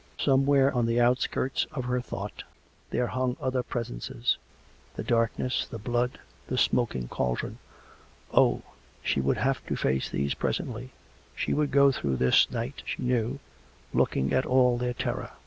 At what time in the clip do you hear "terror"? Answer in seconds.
14.95-15.33